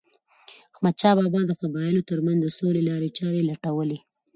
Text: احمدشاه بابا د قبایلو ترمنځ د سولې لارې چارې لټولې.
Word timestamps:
احمدشاه 0.73 1.15
بابا 1.19 1.39
د 1.45 1.51
قبایلو 1.61 2.07
ترمنځ 2.09 2.39
د 2.41 2.47
سولې 2.57 2.81
لارې 2.89 3.09
چارې 3.17 3.41
لټولې. 3.49 3.97